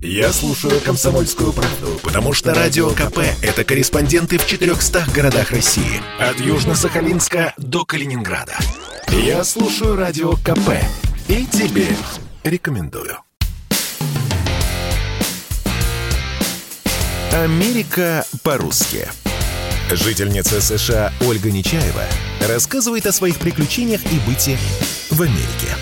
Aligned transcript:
Я 0.00 0.32
слушаю 0.32 0.80
«Комсомольскую 0.80 1.52
правду», 1.52 1.98
потому 2.04 2.32
что 2.32 2.54
«Радио 2.54 2.90
КП»— 2.90 3.18
это 3.42 3.64
корреспонденты 3.64 4.38
в 4.38 4.46
400 4.46 5.06
городах 5.12 5.50
России. 5.50 6.00
От 6.20 6.36
Южно-Сахалинска 6.36 7.52
до 7.56 7.84
Калининграда. 7.84 8.56
Я 9.08 9.42
слушаю 9.42 9.96
«Радио 9.96 10.34
КП» 10.34 10.70
и 11.26 11.44
тебе 11.46 11.88
рекомендую. 12.44 13.18
Америка 17.32 18.24
по-русски. 18.44 19.08
Жительница 19.90 20.60
США 20.60 21.12
Ольга 21.26 21.50
Нечаева 21.50 22.04
рассказывает 22.48 23.06
о 23.06 23.12
своих 23.12 23.38
приключениях 23.38 24.02
и 24.12 24.20
быте 24.28 24.56
в 25.10 25.20
Америке. 25.22 25.74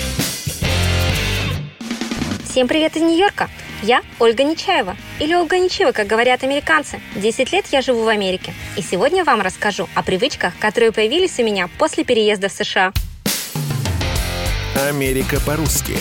Всем 2.48 2.66
привет 2.66 2.96
из 2.96 3.02
Нью-Йорка! 3.02 3.50
Я 3.82 4.02
Ольга 4.18 4.42
Нечаева, 4.42 4.96
или 5.20 5.34
Ольга 5.34 5.58
Нечаева, 5.58 5.92
как 5.92 6.06
говорят 6.06 6.42
американцы. 6.42 7.00
Десять 7.14 7.52
лет 7.52 7.66
я 7.72 7.82
живу 7.82 8.04
в 8.04 8.08
Америке, 8.08 8.54
и 8.76 8.82
сегодня 8.82 9.22
вам 9.24 9.42
расскажу 9.42 9.88
о 9.94 10.02
привычках, 10.02 10.54
которые 10.58 10.92
появились 10.92 11.38
у 11.38 11.42
меня 11.42 11.68
после 11.78 12.04
переезда 12.04 12.48
в 12.48 12.52
США. 12.52 12.92
Америка 14.88 15.40
по-русски 15.44 15.94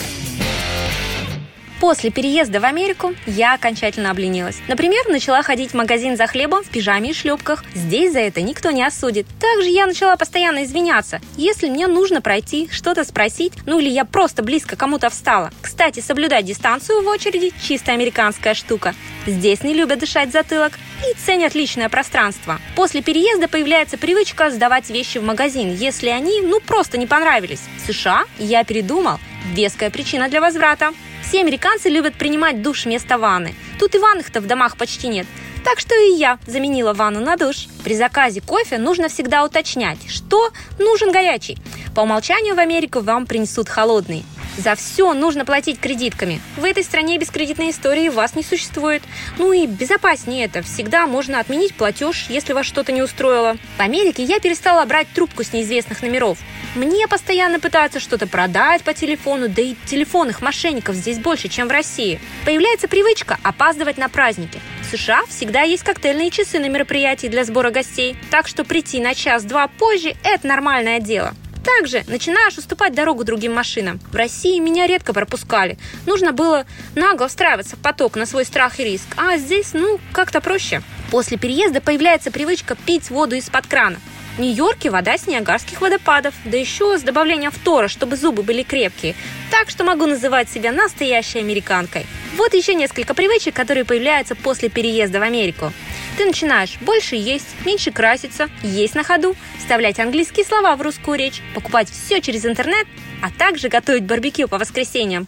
После 1.80 2.10
переезда 2.10 2.58
в 2.58 2.64
Америку 2.64 3.14
я 3.26 3.52
окончательно 3.54 4.10
обленилась. 4.10 4.56
Например, 4.66 5.06
начала 5.08 5.42
ходить 5.42 5.72
в 5.72 5.74
магазин 5.74 6.16
за 6.16 6.26
хлебом 6.26 6.64
в 6.64 6.70
пижаме 6.70 7.10
и 7.10 7.14
шлепках. 7.14 7.64
Здесь 7.74 8.14
за 8.14 8.20
это 8.20 8.40
никто 8.40 8.70
не 8.70 8.82
осудит. 8.82 9.26
Также 9.38 9.68
я 9.68 9.86
начала 9.86 10.16
постоянно 10.16 10.64
извиняться. 10.64 11.20
Если 11.36 11.68
мне 11.68 11.86
нужно 11.86 12.22
пройти, 12.22 12.68
что-то 12.72 13.04
спросить, 13.04 13.52
ну 13.66 13.78
или 13.78 13.90
я 13.90 14.06
просто 14.06 14.42
близко 14.42 14.74
кому-то 14.74 15.10
встала. 15.10 15.50
Кстати, 15.60 16.00
соблюдать 16.00 16.46
дистанцию 16.46 17.02
в 17.02 17.06
очереди– 17.08 17.52
чисто 17.62 17.92
американская 17.92 18.54
штука. 18.54 18.94
Здесь 19.26 19.62
не 19.62 19.74
любят 19.74 19.98
дышать 19.98 20.32
затылок 20.32 20.78
и 21.02 21.14
ценят 21.18 21.54
личное 21.54 21.90
пространство. 21.90 22.58
После 22.74 23.02
переезда 23.02 23.48
появляется 23.48 23.98
привычка 23.98 24.50
сдавать 24.50 24.88
вещи 24.88 25.18
в 25.18 25.24
магазин, 25.24 25.74
если 25.74 26.08
они, 26.08 26.40
ну, 26.40 26.60
просто 26.60 26.96
не 26.96 27.06
понравились. 27.06 27.60
В 27.76 27.92
США 27.92 28.24
я 28.38 28.64
передумал. 28.64 29.18
Веская 29.52 29.90
причина 29.90 30.28
для 30.28 30.40
возврата. 30.40 30.92
Все 31.26 31.40
американцы 31.40 31.88
любят 31.88 32.14
принимать 32.14 32.62
душ 32.62 32.84
вместо 32.84 33.18
ванны. 33.18 33.52
Тут 33.80 33.96
и 33.96 33.98
ванных-то 33.98 34.40
в 34.40 34.46
домах 34.46 34.76
почти 34.76 35.08
нет. 35.08 35.26
Так 35.64 35.80
что 35.80 35.92
и 35.96 36.12
я 36.12 36.38
заменила 36.46 36.94
ванну 36.94 37.18
на 37.18 37.36
душ. 37.36 37.66
При 37.82 37.96
заказе 37.96 38.40
кофе 38.40 38.78
нужно 38.78 39.08
всегда 39.08 39.44
уточнять, 39.44 39.98
что 40.08 40.52
нужен 40.78 41.10
горячий. 41.10 41.58
По 41.96 42.02
умолчанию 42.02 42.54
в 42.54 42.60
Америку 42.60 43.00
вам 43.00 43.26
принесут 43.26 43.68
холодный. 43.68 44.24
За 44.56 44.74
все 44.74 45.12
нужно 45.12 45.44
платить 45.44 45.78
кредитками. 45.78 46.40
В 46.56 46.64
этой 46.64 46.82
стране 46.82 47.18
без 47.18 47.30
кредитной 47.30 47.70
истории 47.70 48.08
вас 48.08 48.34
не 48.34 48.42
существует. 48.42 49.02
Ну 49.38 49.52
и 49.52 49.66
безопаснее 49.66 50.46
это. 50.46 50.62
Всегда 50.62 51.06
можно 51.06 51.40
отменить 51.40 51.74
платеж, 51.74 52.26
если 52.28 52.52
вас 52.52 52.64
что-то 52.64 52.92
не 52.92 53.02
устроило. 53.02 53.56
В 53.76 53.80
Америке 53.80 54.22
я 54.22 54.40
перестала 54.40 54.84
брать 54.86 55.08
трубку 55.14 55.44
с 55.44 55.52
неизвестных 55.52 56.02
номеров. 56.02 56.38
Мне 56.74 57.06
постоянно 57.06 57.60
пытаются 57.60 58.00
что-то 58.00 58.26
продать 58.26 58.82
по 58.82 58.94
телефону, 58.94 59.48
да 59.48 59.62
и 59.62 59.74
телефонных 59.86 60.40
мошенников 60.40 60.94
здесь 60.94 61.18
больше, 61.18 61.48
чем 61.48 61.68
в 61.68 61.72
России. 61.72 62.20
Появляется 62.44 62.88
привычка 62.88 63.38
опаздывать 63.42 63.98
на 63.98 64.08
праздники. 64.08 64.60
В 64.82 64.96
США 64.96 65.22
всегда 65.28 65.62
есть 65.62 65.82
коктейльные 65.82 66.30
часы 66.30 66.58
на 66.58 66.68
мероприятии 66.68 67.28
для 67.28 67.44
сбора 67.44 67.70
гостей, 67.70 68.16
так 68.30 68.46
что 68.46 68.64
прийти 68.64 69.00
на 69.00 69.14
час-два 69.14 69.68
позже– 69.68 70.14
это 70.24 70.46
нормальное 70.46 71.00
дело. 71.00 71.34
Также 71.66 72.04
начинаешь 72.06 72.56
уступать 72.58 72.94
дорогу 72.94 73.24
другим 73.24 73.52
машинам. 73.52 73.98
В 74.12 74.14
России 74.14 74.60
меня 74.60 74.86
редко 74.86 75.12
пропускали. 75.12 75.78
Нужно 76.06 76.32
было 76.32 76.64
нагло 76.94 77.26
встраиваться 77.26 77.74
в 77.74 77.80
поток 77.80 78.14
на 78.14 78.24
свой 78.24 78.44
страх 78.44 78.78
и 78.78 78.84
риск. 78.84 79.08
А 79.16 79.36
здесь, 79.36 79.72
ну, 79.72 79.98
как-то 80.12 80.40
проще. 80.40 80.82
После 81.10 81.36
переезда 81.36 81.80
появляется 81.80 82.30
привычка 82.30 82.76
пить 82.76 83.10
воду 83.10 83.34
из-под 83.34 83.66
крана. 83.66 83.96
В 84.36 84.38
Нью-Йорке 84.38 84.90
вода 84.90 85.18
с 85.18 85.26
Ниагарских 85.26 85.80
водопадов, 85.80 86.34
да 86.44 86.56
еще 86.56 86.98
с 86.98 87.02
добавлением 87.02 87.50
фтора, 87.50 87.88
чтобы 87.88 88.16
зубы 88.16 88.42
были 88.42 88.62
крепкие. 88.62 89.16
Так 89.50 89.70
что 89.70 89.82
могу 89.82 90.06
называть 90.06 90.48
себя 90.50 90.72
настоящей 90.72 91.40
американкой. 91.40 92.06
Вот 92.36 92.52
еще 92.52 92.74
несколько 92.74 93.14
привычек, 93.14 93.54
которые 93.54 93.84
появляются 93.84 94.36
после 94.36 94.68
переезда 94.68 95.20
в 95.20 95.22
Америку. 95.22 95.72
Ты 96.16 96.24
начинаешь 96.24 96.78
больше 96.80 97.14
есть, 97.14 97.46
меньше 97.64 97.92
краситься, 97.92 98.48
есть 98.62 98.94
на 98.94 99.04
ходу, 99.04 99.36
вставлять 99.58 100.00
английские 100.00 100.46
слова 100.46 100.74
в 100.76 100.82
русскую 100.82 101.18
речь, 101.18 101.42
покупать 101.54 101.90
все 101.90 102.20
через 102.22 102.46
интернет, 102.46 102.86
а 103.22 103.30
также 103.30 103.68
готовить 103.68 104.04
барбекю 104.04 104.48
по 104.48 104.58
воскресеньям. 104.58 105.26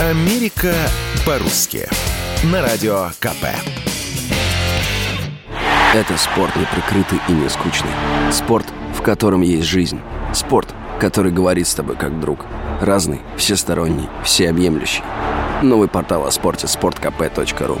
Америка 0.00 0.74
по-русски. 1.24 1.88
На 2.52 2.62
радио 2.62 3.10
КП. 3.20 3.46
Это 5.94 6.16
спорт 6.16 6.56
не 6.56 6.64
прикрытый 6.64 7.20
и 7.28 7.32
не 7.32 7.48
скучный. 7.48 7.90
Спорт, 8.32 8.66
в 8.96 9.02
котором 9.02 9.42
есть 9.42 9.68
жизнь. 9.68 10.00
Спорт, 10.34 10.74
который 10.98 11.30
говорит 11.30 11.68
с 11.68 11.74
тобой 11.74 11.94
как 11.94 12.18
друг. 12.18 12.46
Разный, 12.80 13.20
всесторонний, 13.36 14.08
всеобъемлющий. 14.24 15.04
Новый 15.62 15.86
портал 15.86 16.26
о 16.26 16.32
спорте– 16.32 16.66
sportkp.ru 16.68 17.80